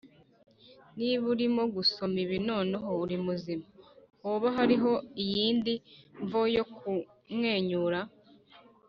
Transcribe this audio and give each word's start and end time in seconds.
niba 0.97 1.25
urimo 1.33 1.63
usoma 1.81 2.17
ibi 2.25 2.37
noneho 2.49 2.89
uri 3.03 3.17
muzima! 3.25 3.65
hoba 4.23 4.47
hariho 4.57 4.91
iyindi 5.23 5.73
mvo 6.23 6.41
yo 6.55 6.63
kumwenyura? 6.75 7.99